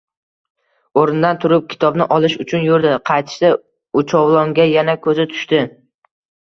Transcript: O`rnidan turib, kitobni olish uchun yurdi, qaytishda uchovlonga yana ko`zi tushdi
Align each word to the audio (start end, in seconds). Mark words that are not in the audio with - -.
O`rnidan 1.01 1.37
turib, 1.43 1.67
kitobni 1.75 2.09
olish 2.17 2.37
uchun 2.47 2.65
yurdi, 2.71 2.97
qaytishda 3.13 3.55
uchovlonga 4.05 4.71
yana 4.75 4.99
ko`zi 5.07 5.21
tushdi 5.33 5.67